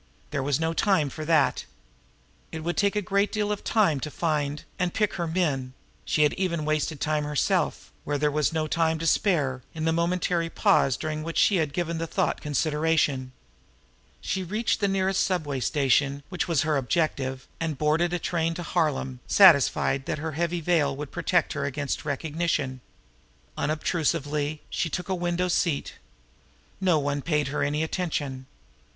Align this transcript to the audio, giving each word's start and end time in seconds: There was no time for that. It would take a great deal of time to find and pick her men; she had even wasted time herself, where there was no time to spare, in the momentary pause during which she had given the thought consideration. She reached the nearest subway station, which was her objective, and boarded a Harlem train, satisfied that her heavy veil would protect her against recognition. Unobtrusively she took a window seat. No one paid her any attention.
There 0.31 0.41
was 0.41 0.59
no 0.59 0.73
time 0.73 1.11
for 1.11 1.25
that. 1.25 1.65
It 2.51 2.63
would 2.63 2.75
take 2.75 2.95
a 2.95 3.03
great 3.03 3.31
deal 3.31 3.51
of 3.51 3.63
time 3.63 3.99
to 3.99 4.09
find 4.09 4.63
and 4.79 4.95
pick 4.95 5.13
her 5.13 5.27
men; 5.27 5.73
she 6.05 6.23
had 6.23 6.33
even 6.33 6.65
wasted 6.65 6.99
time 6.99 7.23
herself, 7.23 7.91
where 8.03 8.17
there 8.17 8.31
was 8.31 8.51
no 8.51 8.65
time 8.65 8.97
to 8.97 9.05
spare, 9.05 9.61
in 9.75 9.85
the 9.85 9.93
momentary 9.93 10.49
pause 10.49 10.97
during 10.97 11.21
which 11.21 11.37
she 11.37 11.57
had 11.57 11.71
given 11.71 11.99
the 11.99 12.07
thought 12.07 12.41
consideration. 12.41 13.31
She 14.21 14.41
reached 14.43 14.79
the 14.79 14.87
nearest 14.87 15.21
subway 15.23 15.59
station, 15.59 16.23
which 16.29 16.47
was 16.47 16.63
her 16.63 16.77
objective, 16.77 17.47
and 17.59 17.77
boarded 17.77 18.11
a 18.11 18.63
Harlem 18.63 19.07
train, 19.07 19.19
satisfied 19.27 20.07
that 20.07 20.17
her 20.17 20.31
heavy 20.31 20.61
veil 20.61 20.95
would 20.95 21.11
protect 21.11 21.53
her 21.53 21.65
against 21.65 22.05
recognition. 22.05 22.81
Unobtrusively 23.55 24.63
she 24.67 24.89
took 24.89 25.09
a 25.09 25.13
window 25.13 25.47
seat. 25.47 25.97
No 26.79 26.97
one 26.97 27.21
paid 27.21 27.49
her 27.49 27.61
any 27.61 27.83
attention. 27.83 28.47